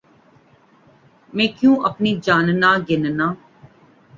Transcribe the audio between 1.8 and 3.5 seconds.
اپنی جاننا گننا